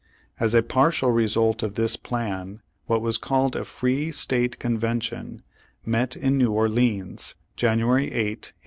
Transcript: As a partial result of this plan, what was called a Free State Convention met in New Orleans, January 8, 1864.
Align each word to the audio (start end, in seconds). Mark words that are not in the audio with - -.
As 0.39 0.55
a 0.55 0.63
partial 0.63 1.11
result 1.11 1.61
of 1.61 1.75
this 1.75 1.95
plan, 1.95 2.63
what 2.87 3.03
was 3.03 3.19
called 3.19 3.55
a 3.55 3.63
Free 3.63 4.09
State 4.11 4.57
Convention 4.57 5.43
met 5.85 6.15
in 6.17 6.39
New 6.39 6.49
Orleans, 6.49 7.35
January 7.55 8.05
8, 8.05 8.09
1864. 8.17 8.53